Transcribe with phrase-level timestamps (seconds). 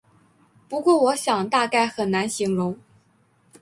[0.67, 2.79] 不过我想大概很难形容